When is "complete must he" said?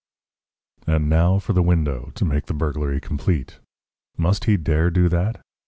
2.99-4.57